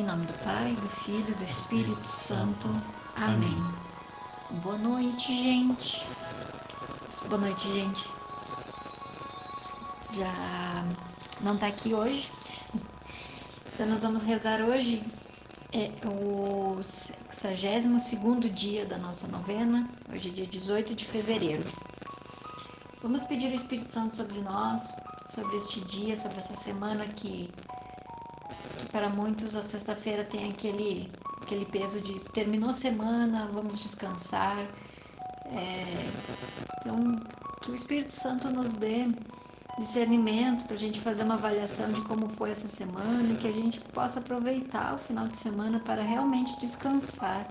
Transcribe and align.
Em 0.00 0.04
nome 0.04 0.24
do 0.24 0.32
Pai, 0.42 0.74
do 0.76 0.88
Filho 0.88 1.28
e 1.28 1.34
do 1.34 1.44
Espírito 1.44 2.08
Santo. 2.08 2.68
Amém. 3.16 3.62
Boa 4.62 4.78
noite, 4.78 5.30
gente. 5.30 6.06
Boa 7.28 7.38
noite, 7.38 7.70
gente. 7.70 8.08
Já 10.14 10.86
não 11.42 11.58
tá 11.58 11.66
aqui 11.66 11.92
hoje. 11.92 12.32
Então 13.74 13.88
nós 13.88 14.00
vamos 14.00 14.22
rezar 14.22 14.62
hoje 14.62 15.04
é 15.74 15.92
o 16.08 16.82
62 16.82 18.54
dia 18.54 18.86
da 18.86 18.96
nossa 18.96 19.28
novena. 19.28 19.86
Hoje 20.10 20.30
é 20.30 20.32
dia 20.32 20.46
18 20.46 20.94
de 20.94 21.04
fevereiro. 21.04 21.62
Vamos 23.02 23.24
pedir 23.24 23.52
o 23.52 23.54
Espírito 23.54 23.90
Santo 23.90 24.16
sobre 24.16 24.40
nós, 24.40 24.96
sobre 25.26 25.58
este 25.58 25.82
dia, 25.82 26.16
sobre 26.16 26.38
essa 26.38 26.54
semana 26.54 27.04
que 27.04 27.52
para 28.90 29.08
muitos 29.08 29.56
a 29.56 29.62
sexta-feira 29.62 30.24
tem 30.24 30.50
aquele, 30.50 31.10
aquele 31.42 31.64
peso 31.66 32.00
de 32.00 32.18
terminou 32.32 32.70
a 32.70 32.72
semana, 32.72 33.48
vamos 33.52 33.78
descansar. 33.78 34.66
É, 35.46 36.10
então, 36.80 37.16
que 37.62 37.70
o 37.70 37.74
Espírito 37.74 38.12
Santo 38.12 38.50
nos 38.50 38.74
dê 38.74 39.06
discernimento 39.78 40.64
para 40.64 40.76
a 40.76 40.78
gente 40.78 41.00
fazer 41.00 41.22
uma 41.22 41.34
avaliação 41.34 41.90
de 41.92 42.02
como 42.02 42.28
foi 42.30 42.50
essa 42.50 42.68
semana 42.68 43.32
e 43.32 43.36
que 43.36 43.48
a 43.48 43.52
gente 43.52 43.80
possa 43.80 44.20
aproveitar 44.20 44.94
o 44.94 44.98
final 44.98 45.26
de 45.28 45.36
semana 45.36 45.80
para 45.80 46.02
realmente 46.02 46.58
descansar, 46.60 47.50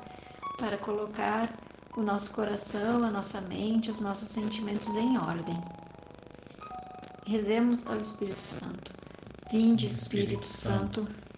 para 0.57 0.77
colocar 0.77 1.49
o 1.97 2.01
nosso 2.01 2.31
coração, 2.31 3.03
a 3.03 3.09
nossa 3.09 3.41
mente, 3.41 3.89
os 3.89 3.99
nossos 3.99 4.29
sentimentos 4.29 4.95
em 4.95 5.17
ordem. 5.17 5.59
Rezemos 7.25 7.85
ao 7.87 7.97
Espírito 7.97 8.41
Santo. 8.41 8.93
Vinde, 9.51 9.87
Espírito 9.87 10.47
Santo, 10.47 11.07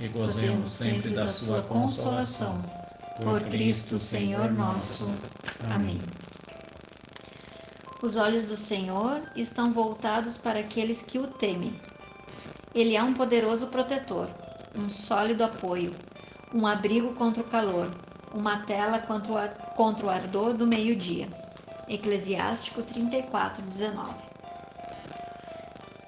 e 0.00 0.08
gozemos 0.08 0.72
sempre 0.72 1.10
da 1.10 1.28
sua 1.28 1.62
consolação. 1.62 2.62
Por 3.22 3.42
Cristo 3.44 3.98
Senhor 3.98 4.50
nosso. 4.50 5.12
Amém. 5.70 6.00
Os 8.02 8.16
olhos 8.16 8.46
do 8.46 8.56
Senhor 8.56 9.20
estão 9.36 9.74
voltados 9.74 10.38
para 10.38 10.60
aqueles 10.60 11.02
que 11.02 11.18
o 11.18 11.26
temem. 11.26 11.78
Ele 12.74 12.96
é 12.96 13.02
um 13.02 13.12
poderoso 13.12 13.66
protetor, 13.66 14.30
um 14.74 14.88
sólido 14.88 15.44
apoio, 15.44 15.94
um 16.54 16.66
abrigo 16.66 17.12
contra 17.12 17.42
o 17.42 17.46
calor, 17.46 17.90
uma 18.32 18.60
tela 18.60 19.00
contra 19.00 20.06
o 20.06 20.08
ardor 20.08 20.54
do 20.54 20.66
meio-dia. 20.66 21.28
Eclesiástico 21.88 22.82
34, 22.82 23.62
19. 23.62 24.14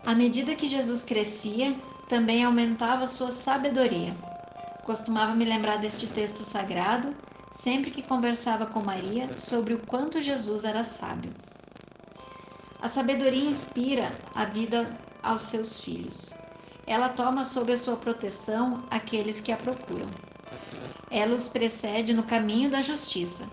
À 0.07 0.15
medida 0.15 0.57
que 0.57 0.69
Jesus 0.69 1.03
crescia, 1.03 1.77
também 2.13 2.45
aumentava 2.45 3.07
sua 3.07 3.31
sabedoria. 3.31 4.15
Costumava 4.85 5.35
me 5.35 5.47
lembrar 5.47 5.79
deste 5.79 6.07
texto 6.07 6.45
sagrado 6.45 7.17
sempre 7.51 7.91
que 7.91 8.03
conversava 8.03 8.67
com 8.67 8.85
Maria 8.85 9.39
sobre 9.39 9.73
o 9.73 9.79
quanto 9.79 10.21
Jesus 10.21 10.63
era 10.63 10.85
sábio. 10.85 11.33
A 12.83 12.87
sabedoria 12.87 13.49
inspira 13.49 14.13
a 14.35 14.45
vida 14.45 14.95
aos 15.23 15.41
seus 15.41 15.81
filhos. 15.81 16.35
Ela 16.87 17.09
toma 17.09 17.47
sob 17.47 17.73
a 17.73 17.79
sua 17.79 17.97
proteção 17.97 18.85
aqueles 18.91 19.41
que 19.41 19.51
a 19.51 19.57
procuram. 19.57 20.11
Ela 21.11 21.35
os 21.35 21.49
precede 21.49 22.13
no 22.13 22.25
caminho 22.25 22.69
da 22.69 22.83
justiça. 22.83 23.49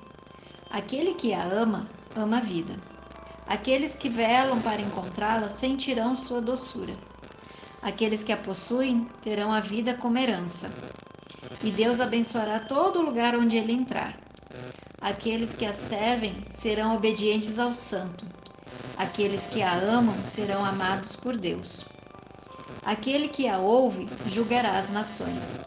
Aquele 0.70 1.14
que 1.14 1.34
a 1.34 1.46
ama, 1.46 1.90
ama 2.14 2.40
a 2.40 2.42
vida. 2.42 2.78
Aqueles 3.48 3.96
que 3.96 4.10
velam 4.10 4.62
para 4.62 4.82
encontrá-la 4.82 5.48
sentirão 5.48 6.14
sua 6.14 6.42
doçura. 6.42 7.08
Aqueles 7.82 8.24
que 8.24 8.34
a 8.34 8.38
possuem 8.38 9.08
terão 9.22 9.54
a 9.54 9.62
vida 9.62 9.94
como 9.94 10.18
herança. 10.18 10.70
E 11.64 11.72
Deus 11.72 12.02
abençoará 12.02 12.60
todo 12.60 13.02
lugar 13.02 13.36
onde 13.36 13.56
ele 13.56 13.72
entrar. 13.72 14.18
Aqueles 15.00 15.54
que 15.54 15.66
a 15.66 15.72
servem 15.72 16.44
serão 16.50 16.96
obedientes 16.96 17.58
ao 17.58 17.72
Santo. 17.72 18.26
Aqueles 18.98 19.46
que 19.46 19.62
a 19.62 19.74
amam 19.74 20.22
serão 20.26 20.64
amados 20.66 21.16
por 21.16 21.38
Deus. 21.38 21.86
Aquele 22.84 23.30
que 23.30 23.48
a 23.48 23.60
ouve 23.60 24.10
julgará 24.26 24.78
as 24.78 24.90
nações. 24.90 25.58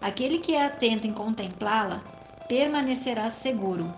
Aquele 0.00 0.38
que 0.38 0.54
é 0.54 0.64
atento 0.64 1.06
em 1.06 1.12
contemplá-la 1.12 2.00
permanecerá 2.48 3.28
seguro. 3.28 3.92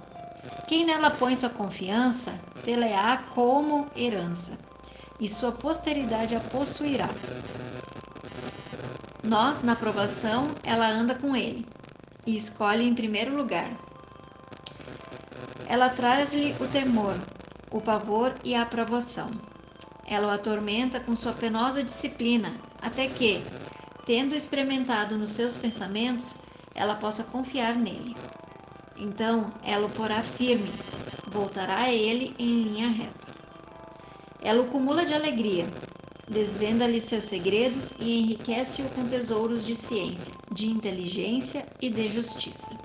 Quem 0.67 0.87
nela 0.87 1.11
põe 1.11 1.37
sua 1.37 1.51
confiança, 1.51 2.33
tê-la-á 2.65 3.19
como 3.35 3.89
herança 3.95 4.59
e 5.23 5.29
sua 5.29 5.53
posteridade 5.53 6.35
a 6.35 6.41
possuirá. 6.41 7.09
Nós, 9.23 9.63
na 9.63 9.73
aprovação, 9.73 10.53
ela 10.65 10.89
anda 10.89 11.15
com 11.15 11.37
ele 11.37 11.65
e 12.27 12.37
escolhe 12.37 12.89
em 12.89 12.93
primeiro 12.93 13.37
lugar. 13.37 13.71
Ela 15.69 15.89
traz-lhe 15.89 16.57
o 16.61 16.67
temor, 16.67 17.15
o 17.71 17.81
pavor 17.81 18.35
e 18.43 18.53
a 18.53 18.63
aprovação. 18.63 19.31
Ela 20.09 20.27
o 20.27 20.31
atormenta 20.31 20.99
com 20.99 21.15
sua 21.15 21.33
penosa 21.33 21.85
disciplina, 21.85 22.53
até 22.83 23.07
que, 23.07 23.45
tendo 24.05 24.35
experimentado 24.35 25.17
nos 25.17 25.31
seus 25.31 25.57
pensamentos, 25.57 26.41
ela 26.75 26.97
possa 26.97 27.23
confiar 27.23 27.77
nele. 27.77 28.17
Então 28.99 29.53
ela 29.63 29.87
o 29.87 29.91
porá 29.91 30.21
firme, 30.21 30.73
voltará 31.29 31.83
a 31.83 31.93
ele 31.93 32.35
em 32.41 32.65
linha 32.65 32.89
reta. 32.89 33.32
Ela 34.45 34.61
o 34.63 34.67
cumula 34.67 35.07
de 35.07 35.15
alegria, 35.15 35.69
desvenda-lhe 36.29 37.01
seus 37.01 37.25
segredos 37.25 37.93
e 38.01 38.21
enriquece-o 38.21 38.89
com 38.91 39.07
tesouros 39.07 39.65
de 39.65 39.75
ciência, 39.75 40.33
de 40.53 40.67
inteligência 40.67 41.65
e 41.81 41.89
de 41.89 42.09
justiça. 42.09 42.77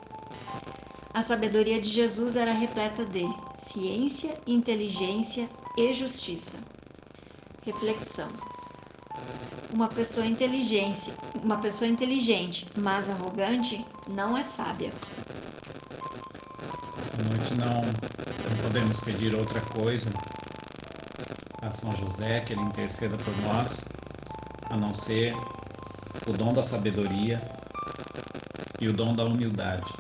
A 1.16 1.23
sabedoria 1.23 1.81
de 1.81 1.90
Jesus 1.90 2.35
era 2.35 2.51
repleta 2.51 3.03
de 3.03 3.28
ciência, 3.57 4.35
inteligência 4.45 5.50
e 5.75 5.94
justiça. 5.94 6.57
Reflexão. 7.66 8.29
Uma 9.74 9.88
pessoa 9.88 10.28
inteligente, 10.28 11.12
uma 11.44 11.57
pessoa 11.57 11.89
inteligente, 11.89 12.68
mas 12.79 13.09
arrogante, 13.09 13.84
não 14.07 14.38
é 14.38 14.44
sábia. 14.44 14.94
Essa 17.00 17.18
noite 17.24 17.56
não, 17.56 17.81
não 17.81 18.63
podemos 18.63 19.00
pedir 19.00 19.34
outra 19.34 19.59
coisa 19.62 20.12
a 21.62 21.72
São 21.72 21.95
José 21.95 22.41
que 22.41 22.53
ele 22.53 22.62
interceda 22.62 23.18
por 23.18 23.35
nós, 23.41 23.84
a 24.69 24.78
não 24.78 24.94
ser 24.94 25.34
o 26.28 26.34
dom 26.34 26.53
da 26.53 26.63
sabedoria 26.63 27.41
e 28.79 28.88
o 28.88 28.94
dom 28.94 29.13
da 29.13 29.25
humildade. 29.25 29.91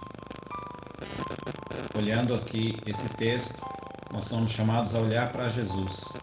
Olhando 1.95 2.35
aqui 2.35 2.75
esse 2.85 3.09
texto, 3.09 3.59
nós 4.13 4.27
somos 4.27 4.51
chamados 4.51 4.93
a 4.93 4.99
olhar 4.99 5.31
para 5.31 5.49
Jesus. 5.49 6.19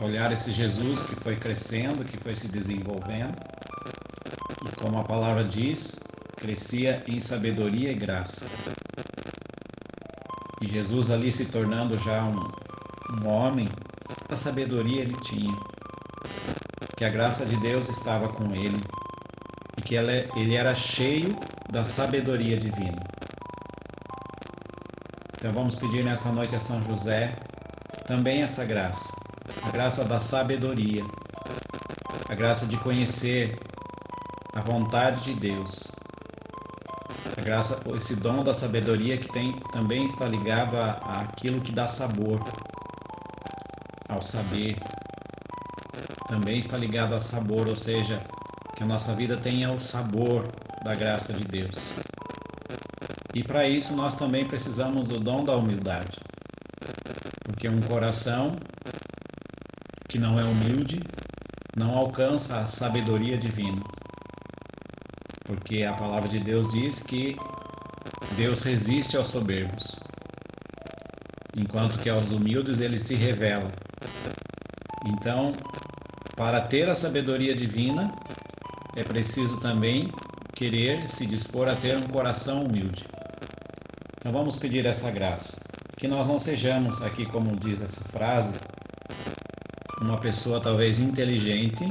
Olhar 0.00 0.32
esse 0.32 0.52
Jesus 0.52 1.04
que 1.04 1.14
foi 1.16 1.36
crescendo, 1.36 2.04
que 2.04 2.18
foi 2.18 2.34
se 2.34 2.48
desenvolvendo, 2.48 3.36
e 4.66 4.76
como 4.76 4.98
a 4.98 5.04
palavra 5.04 5.44
diz, 5.44 5.98
crescia 6.36 7.02
em 7.06 7.20
sabedoria 7.20 7.90
e 7.90 7.94
graça. 7.94 8.46
E 10.60 10.66
Jesus 10.66 11.10
ali 11.10 11.32
se 11.32 11.46
tornando 11.46 11.96
já 11.96 12.24
um, 12.24 12.38
um 13.20 13.28
homem, 13.28 13.68
a 14.28 14.36
sabedoria 14.36 15.02
ele 15.02 15.16
tinha, 15.22 15.54
que 16.96 17.04
a 17.04 17.10
graça 17.10 17.44
de 17.44 17.56
Deus 17.56 17.88
estava 17.88 18.28
com 18.28 18.54
ele. 18.54 18.80
E 19.76 19.82
que 19.82 19.94
ele 19.94 20.54
era 20.54 20.74
cheio 20.74 21.34
da 21.70 21.84
sabedoria 21.84 22.58
divina. 22.58 22.98
Então 25.34 25.52
vamos 25.52 25.74
pedir 25.76 26.04
nessa 26.04 26.30
noite 26.30 26.54
a 26.54 26.60
São 26.60 26.84
José 26.84 27.34
também 28.06 28.42
essa 28.42 28.64
graça, 28.64 29.12
a 29.62 29.70
graça 29.70 30.04
da 30.04 30.20
sabedoria, 30.20 31.02
a 32.28 32.34
graça 32.34 32.66
de 32.66 32.76
conhecer 32.76 33.58
a 34.54 34.60
vontade 34.60 35.24
de 35.24 35.34
Deus, 35.34 35.90
a 37.36 37.40
graça, 37.40 37.80
esse 37.96 38.16
dom 38.16 38.44
da 38.44 38.54
sabedoria 38.54 39.18
que 39.18 39.32
tem 39.32 39.52
também 39.72 40.04
está 40.04 40.26
ligado 40.26 40.76
a, 40.76 41.00
a 41.02 41.20
aquilo 41.22 41.60
que 41.60 41.72
dá 41.72 41.88
sabor 41.88 42.38
saber, 44.22 44.76
também 46.28 46.58
está 46.58 46.76
ligado 46.76 47.14
a 47.14 47.20
sabor, 47.20 47.68
ou 47.68 47.76
seja, 47.76 48.22
que 48.76 48.82
a 48.82 48.86
nossa 48.86 49.14
vida 49.14 49.36
tenha 49.36 49.70
o 49.72 49.80
sabor 49.80 50.46
da 50.84 50.94
graça 50.94 51.32
de 51.32 51.44
Deus. 51.44 51.98
E 53.34 53.42
para 53.42 53.68
isso 53.68 53.94
nós 53.94 54.16
também 54.16 54.46
precisamos 54.46 55.06
do 55.06 55.18
dom 55.18 55.44
da 55.44 55.56
humildade. 55.56 56.18
Porque 57.44 57.68
um 57.68 57.80
coração 57.80 58.54
que 60.08 60.18
não 60.18 60.38
é 60.38 60.44
humilde 60.44 61.00
não 61.76 61.96
alcança 61.96 62.58
a 62.58 62.66
sabedoria 62.66 63.38
divina. 63.38 63.80
Porque 65.44 65.82
a 65.82 65.94
palavra 65.94 66.28
de 66.28 66.38
Deus 66.38 66.70
diz 66.72 67.02
que 67.02 67.36
Deus 68.36 68.62
resiste 68.62 69.16
aos 69.16 69.28
soberbos, 69.28 70.00
enquanto 71.56 71.98
que 71.98 72.08
aos 72.08 72.32
humildes 72.32 72.80
ele 72.80 72.98
se 72.98 73.14
revela. 73.14 73.70
Então, 75.06 75.52
para 76.36 76.60
ter 76.60 76.88
a 76.88 76.94
sabedoria 76.94 77.54
divina, 77.54 78.10
é 78.96 79.02
preciso 79.02 79.58
também 79.60 80.08
querer 80.54 81.08
se 81.08 81.26
dispor 81.26 81.68
a 81.68 81.76
ter 81.76 81.96
um 81.96 82.02
coração 82.02 82.64
humilde. 82.64 83.04
Então 84.18 84.32
vamos 84.32 84.56
pedir 84.56 84.86
essa 84.86 85.10
graça. 85.10 85.60
Que 85.96 86.06
nós 86.06 86.28
não 86.28 86.38
sejamos 86.38 87.02
aqui, 87.02 87.26
como 87.26 87.56
diz 87.56 87.80
essa 87.80 88.04
frase, 88.08 88.54
uma 90.00 90.18
pessoa 90.18 90.60
talvez 90.60 91.00
inteligente, 91.00 91.84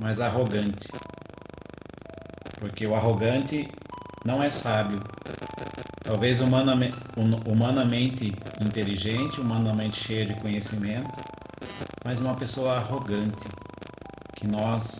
mas 0.00 0.20
arrogante. 0.20 0.88
Porque 2.58 2.86
o 2.86 2.94
arrogante 2.94 3.68
não 4.24 4.42
é 4.42 4.50
sábio. 4.50 5.00
Talvez 6.10 6.40
humanamente, 6.40 6.98
humanamente 7.46 8.34
inteligente, 8.60 9.40
humanamente 9.40 9.96
cheia 9.96 10.26
de 10.26 10.34
conhecimento, 10.40 11.08
mas 12.04 12.20
uma 12.20 12.34
pessoa 12.34 12.78
arrogante, 12.78 13.46
que 14.34 14.44
nós 14.48 14.98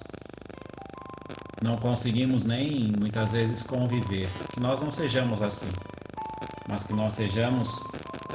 não 1.65 1.77
conseguimos 1.79 2.45
nem 2.45 2.93
muitas 2.97 3.33
vezes 3.33 3.65
conviver. 3.65 4.29
Que 4.55 4.61
nós 4.61 4.81
não 4.83 4.93
sejamos 4.93 5.43
assim, 5.43 5.73
mas 6.69 6.85
que 6.85 6.93
nós 6.93 7.15
sejamos 7.15 7.69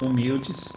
humildes 0.01 0.73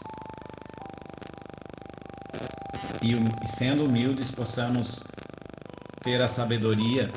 e, 3.03 3.19
sendo 3.49 3.87
humildes 3.87 4.31
possamos 4.31 5.03
ter 6.05 6.23
a 6.23 6.29
sabedoria, 6.29 7.11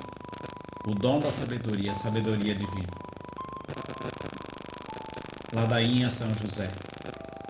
o 0.87 0.95
dom 0.95 1.19
da 1.19 1.31
sabedoria, 1.31 1.91
a 1.91 1.95
sabedoria 1.95 2.55
divina. 2.55 3.10
Ladainha 5.53 6.09
São 6.09 6.33
José. 6.36 6.69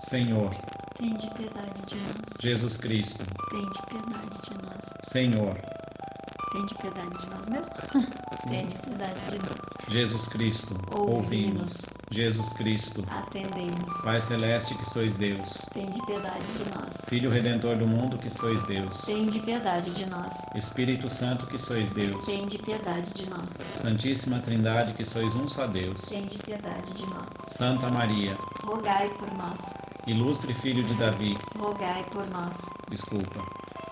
Senhor, 0.00 0.52
tem 0.98 1.16
de 1.16 1.30
piedade 1.34 1.82
de 1.86 1.94
nós. 1.94 2.42
Jesus 2.42 2.76
Cristo, 2.78 3.24
tem 3.50 3.70
de 3.70 3.82
piedade 3.86 4.42
de 4.42 4.66
nós. 4.66 4.92
Senhor, 5.04 5.56
tem 6.52 6.66
de 6.66 6.74
piedade 6.74 7.18
de 7.18 7.30
nós 7.30 7.48
mesmo? 7.48 7.74
Tem 8.48 8.66
de 8.66 8.78
piedade 8.80 9.20
de 9.30 9.38
nós. 9.38 9.72
Jesus 9.88 10.28
Cristo, 10.28 10.76
ouvimos. 10.90 11.82
Jesus 12.10 12.52
Cristo, 12.54 13.04
atendemos. 13.08 14.02
Pai 14.02 14.20
Celeste 14.20 14.74
que 14.74 14.84
sois 14.90 15.16
Deus, 15.16 15.66
tem 15.72 15.90
de 15.90 16.04
piedade 16.04 16.52
de 16.52 16.64
nós. 16.70 17.02
Filho 17.08 17.30
Redentor 17.30 17.76
do 17.76 17.86
mundo 17.86 18.18
que 18.18 18.28
sois 18.28 18.62
Deus, 18.64 19.02
tem 19.06 19.28
de 19.28 19.40
piedade 19.40 19.90
de 19.92 20.04
nós. 20.06 20.34
Espírito 20.54 21.08
Santo 21.08 21.46
que 21.46 21.58
sois 21.58 21.90
Deus, 21.90 22.26
tem 22.26 22.46
de 22.48 22.58
piedade 22.58 23.10
de 23.14 23.30
nós. 23.30 23.48
Santíssima 23.74 24.40
Trindade 24.40 24.92
que 24.94 25.04
sois 25.04 25.34
um 25.36 25.48
só 25.48 25.66
Deus, 25.66 26.02
tem 26.08 26.26
de 26.26 26.38
piedade 26.38 26.92
de 26.92 27.06
nós. 27.06 27.30
Santa 27.46 27.88
Maria, 27.90 28.36
rogai 28.64 29.08
por 29.10 29.32
nós. 29.34 29.60
Ilustre 30.06 30.52
Filho 30.54 30.82
de 30.82 30.94
Davi, 30.94 31.34
rogai 31.56 32.04
por 32.10 32.28
nós. 32.28 32.56
Desculpa. 32.90 33.40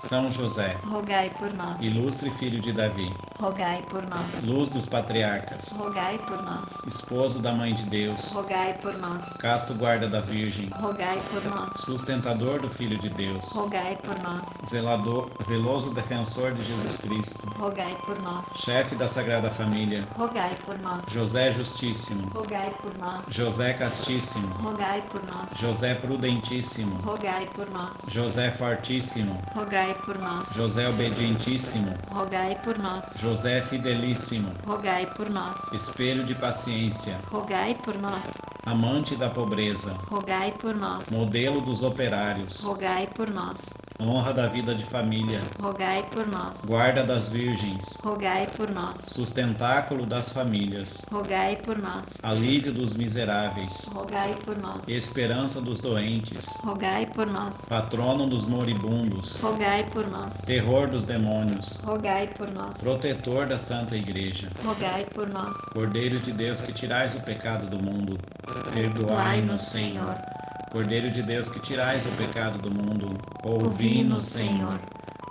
São 0.01 0.31
José, 0.33 0.79
rogai 0.85 1.31
por 1.39 1.53
nós. 1.53 1.83
Ilustre 1.83 2.31
filho 2.31 2.61
de 2.61 2.73
Davi, 2.73 3.15
rogai 3.39 3.83
por 3.91 4.03
nós. 4.09 4.45
Luz 4.45 4.71
dos 4.71 4.87
patriarcas, 4.87 5.73
rogai 5.73 6.19
por 6.27 6.43
nós. 6.43 6.71
Esposo 6.87 7.39
da 7.41 7.53
mãe 7.53 7.75
de 7.75 7.85
Deus, 7.85 8.33
rogai 8.33 8.75
por 8.81 8.97
nós. 8.99 9.37
Casto 9.37 9.75
guarda 9.75 10.09
da 10.09 10.21
Virgem, 10.21 10.71
rogai 10.71 11.21
por 11.31 11.45
nós. 11.45 11.73
Sustentador 11.85 12.61
do 12.61 12.71
Filho 12.71 12.99
de 12.99 13.11
Deus, 13.11 13.45
rogai 13.55 13.97
por 13.97 14.19
nós. 14.23 14.47
Zelador, 14.67 15.37
zeloso 15.43 15.93
defensor 15.93 16.55
de 16.55 16.63
Jesus 16.65 16.99
Cristo, 16.99 17.47
rogai 17.59 17.95
por 18.07 18.19
nós. 18.21 18.47
Chefe 18.65 18.97
da 18.97 19.07
Sagrada 19.07 19.51
Família, 19.51 20.09
rogai 20.17 20.57
por 20.65 20.79
nós. 20.79 21.09
José 21.11 21.53
Justíssimo, 21.53 22.29
rogai 22.31 22.75
por 22.83 22.97
nós. 22.97 23.27
José 23.29 23.75
Castíssimo, 23.75 24.49
rogai 24.55 25.03
por 25.13 25.23
nós. 25.25 25.59
José 25.59 25.95
Prudentíssimo, 25.95 26.97
rogai 27.03 27.47
por 27.55 27.71
nós. 27.71 28.07
José 28.11 28.51
Fortíssimo, 28.51 29.39
rogai 29.55 29.90
rogai 29.91 29.95
por 29.95 30.19
nós. 30.19 30.55
José 30.55 30.89
obedientíssimo, 30.89 31.95
rogai 32.11 32.57
por 32.63 32.79
nós. 32.79 33.17
José 33.21 33.61
fidelíssimo, 33.63 34.53
rogai 34.65 35.07
por 35.15 35.29
nós. 35.29 35.73
Espelho 35.73 36.25
de 36.25 36.35
paciência, 36.35 37.19
rogai 37.31 37.75
por 37.75 37.99
nós. 38.01 38.39
Amante 38.67 39.17
da 39.17 39.29
pobreza, 39.29 39.95
rogai 40.09 40.53
por 40.53 40.75
nós. 40.75 41.11
Modelo 41.11 41.61
dos 41.61 41.83
operários, 41.83 42.63
rogai 42.63 43.07
por 43.09 43.33
nós. 43.33 43.75
Honra 44.03 44.33
da 44.33 44.47
vida 44.47 44.75
de 44.75 44.83
família, 44.83 45.41
rogai 45.61 46.03
por 46.11 46.27
nós. 46.27 46.65
Guarda 46.65 47.05
das 47.05 47.29
virgens, 47.29 47.99
rogai 48.03 48.47
por 48.57 48.71
nós. 48.71 48.99
Sustentáculo 48.99 50.07
das 50.07 50.33
famílias, 50.33 51.07
rogai 51.13 51.57
por 51.57 51.77
nós. 51.79 52.19
Alívio 52.23 52.73
dos 52.73 52.97
miseráveis, 52.97 53.91
rogai 53.93 54.35
por 54.43 54.57
nós. 54.57 54.89
Esperança 54.89 55.61
dos 55.61 55.83
doentes, 55.83 56.47
rogai 56.65 57.05
por 57.05 57.27
nós. 57.27 57.69
Patrono 57.69 58.27
dos 58.27 58.47
moribundos, 58.47 59.39
rogai 59.39 59.85
por 59.91 60.09
nós. 60.09 60.39
Terror 60.47 60.89
dos 60.89 61.05
demônios, 61.05 61.81
rogai 61.81 62.29
por 62.29 62.51
nós. 62.55 62.81
Protetor 62.81 63.47
da 63.47 63.59
Santa 63.59 63.97
Igreja, 63.97 64.49
rogai 64.65 65.05
por 65.05 65.29
nós. 65.29 65.55
Cordeiro 65.75 66.19
de 66.21 66.33
Deus 66.33 66.63
que 66.63 66.73
tirais 66.73 67.17
o 67.17 67.23
pecado 67.23 67.67
do 67.69 67.85
mundo, 67.85 68.19
perdoai-nos, 68.73 69.61
Senhor. 69.61 70.17
Cordeiro 70.71 71.11
de 71.11 71.21
Deus 71.21 71.51
que 71.51 71.59
tirais 71.59 72.07
o 72.07 72.11
pecado 72.11 72.59
do 72.59 72.71
mundo, 72.71 73.13
ouvi-nos, 73.43 74.25
Senhor. 74.25 74.81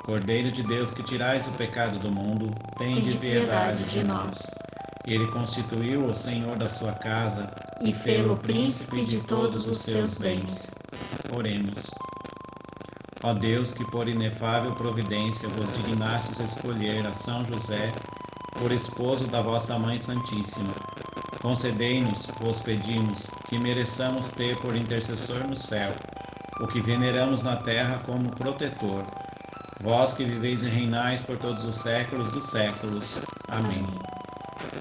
Cordeiro 0.04 0.52
de 0.52 0.62
Deus 0.64 0.94
que 0.94 1.02
tirais 1.04 1.48
o 1.48 1.52
pecado 1.52 1.98
do 1.98 2.12
mundo, 2.12 2.54
tem 2.78 2.96
de 2.96 3.16
piedade 3.18 3.86
de 3.86 4.04
nós. 4.04 4.52
Ele 5.08 5.26
constituiu 5.32 6.06
o 6.06 6.14
Senhor 6.14 6.58
da 6.58 6.70
sua 6.70 6.92
casa 6.92 7.50
e 7.82 7.94
fê-lo 7.94 8.36
príncipe 8.36 9.06
de 9.06 9.22
todos 9.22 9.68
os 9.68 9.80
seus 9.80 10.18
bens. 10.18 10.72
Oremos. 11.34 11.90
Ó 13.24 13.34
Deus, 13.34 13.74
que 13.74 13.90
por 13.92 14.10
inefável 14.10 14.76
providência 14.76 15.48
vos 15.48 15.72
dignastes 15.78 16.40
escolher 16.40 17.08
a 17.08 17.14
São 17.14 17.46
José 17.46 17.94
por 18.60 18.74
esposo 18.74 19.26
da 19.28 19.42
vossa 19.42 19.80
Mãe 19.80 19.98
Santíssima, 19.98 20.74
concedei-nos, 21.42 22.28
vos 22.40 22.62
pedimos, 22.62 23.28
que 23.48 23.60
mereçamos 23.60 24.32
ter 24.32 24.58
por 24.60 24.76
intercessor 24.76 25.48
no 25.48 25.56
céu 25.56 25.92
o 26.62 26.68
que 26.68 26.82
veneramos 26.82 27.44
na 27.44 27.56
terra 27.56 28.02
como 28.06 28.30
protetor. 28.36 29.04
Vós 29.82 30.14
que 30.14 30.26
viveis 30.26 30.64
e 30.64 30.70
reinais 30.70 31.22
por 31.22 31.38
todos 31.38 31.64
os 31.64 31.78
séculos 31.78 32.32
dos 32.32 32.50
séculos. 32.50 33.22
Amém. 33.48 33.86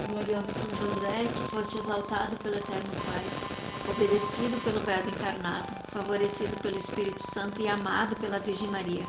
Glorioso 0.09 0.53
São 0.53 0.69
José, 0.77 1.23
que 1.23 1.51
foste 1.51 1.77
exaltado 1.77 2.35
pelo 2.37 2.55
Eterno 2.55 2.91
Pai 3.05 3.49
obedecido 3.89 4.61
pelo 4.63 4.79
Verbo 4.81 5.09
encarnado, 5.09 5.73
favorecido 5.91 6.55
pelo 6.61 6.77
Espírito 6.77 7.21
Santo 7.31 7.61
e 7.61 7.67
amado 7.67 8.15
pela 8.17 8.39
Virgem 8.39 8.69
Maria. 8.69 9.05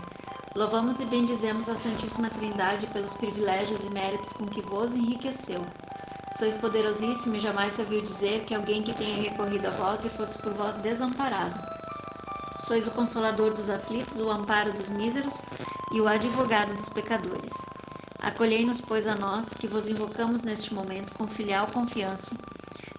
Louvamos 0.57 1.01
e 1.01 1.05
bendizemos 1.05 1.69
a 1.69 1.75
Santíssima 1.75 2.31
Trindade 2.31 2.87
pelos 2.89 3.15
privilégios 3.15 3.85
e 3.85 3.91
méritos 3.91 4.33
com 4.33 4.47
que 4.47 4.63
vos 4.63 4.95
enriqueceu. 4.95 5.65
Sois 6.39 6.57
poderosíssimo 6.57 7.37
e 7.37 7.41
jamais 7.41 7.73
se 7.75 7.83
ouviu 7.83 8.01
dizer 8.01 8.45
que 8.45 8.55
alguém 8.55 8.83
que 8.83 8.95
tenha 8.95 9.31
recorrido 9.31 9.67
a 9.67 9.71
vós 9.71 10.05
e 10.05 10.09
fosse 10.11 10.39
por 10.39 10.55
vós 10.55 10.77
desamparado. 10.77 11.61
Sois 12.67 12.87
o 12.87 12.91
consolador 12.93 13.53
dos 13.53 13.69
aflitos, 13.69 14.21
o 14.21 14.31
amparo 14.31 14.73
dos 14.73 14.91
míseros 14.91 15.43
e 15.93 16.01
o 16.01 16.07
advogado 16.07 16.75
dos 16.75 16.89
pecadores. 16.89 17.53
Acolhei-nos, 18.21 18.81
pois, 18.81 19.07
a 19.07 19.17
nós, 19.17 19.53
que 19.53 19.67
vos 19.67 19.89
invocamos 19.89 20.43
neste 20.43 20.73
momento 20.73 21.15
com 21.15 21.27
filial 21.27 21.67
confiança 21.67 22.33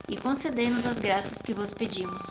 e 0.09 0.17
concedei-nos 0.17 0.85
as 0.85 1.00
graças 1.00 1.41
que 1.41 1.53
vos 1.53 1.73
pedimos. 1.73 2.21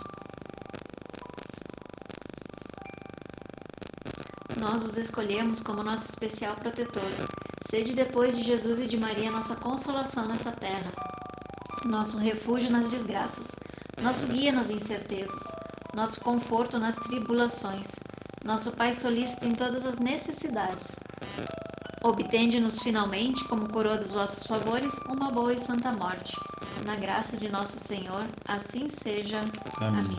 Nós 4.57 4.85
os 4.85 4.99
escolhemos 4.99 5.63
como 5.63 5.83
nosso 5.83 6.11
especial 6.11 6.55
protetor. 6.57 7.40
Sede 7.71 7.95
depois 7.95 8.37
de 8.37 8.43
Jesus 8.43 8.81
e 8.81 8.87
de 8.89 8.97
Maria 8.97 9.31
nossa 9.31 9.55
consolação 9.55 10.27
nessa 10.27 10.51
terra, 10.51 10.93
nosso 11.85 12.19
refúgio 12.19 12.69
nas 12.69 12.91
desgraças, 12.91 13.47
nosso 14.03 14.27
guia 14.27 14.51
nas 14.51 14.71
incertezas, 14.71 15.41
nosso 15.95 16.21
conforto 16.21 16.81
nas 16.81 16.97
tribulações, 16.97 17.87
nosso 18.45 18.73
Pai 18.73 18.93
solícito 18.93 19.47
em 19.47 19.55
todas 19.55 19.87
as 19.87 20.01
necessidades. 20.01 20.97
Obtende-nos 22.03 22.81
finalmente, 22.81 23.45
como 23.45 23.73
coroa 23.73 23.99
dos 23.99 24.15
vossos 24.15 24.43
favores, 24.43 24.93
uma 25.07 25.31
boa 25.31 25.55
e 25.55 25.61
santa 25.61 25.93
morte. 25.93 26.33
Na 26.85 26.97
graça 26.97 27.37
de 27.37 27.49
nosso 27.49 27.79
Senhor, 27.79 28.27
assim 28.49 28.91
seja. 28.91 29.45
Amém. 29.77 30.01
Amém. 30.01 30.19